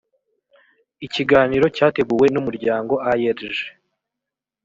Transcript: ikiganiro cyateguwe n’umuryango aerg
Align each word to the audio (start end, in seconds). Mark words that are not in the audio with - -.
ikiganiro 1.05 1.65
cyateguwe 1.77 2.27
n’umuryango 2.33 2.93
aerg 3.11 3.41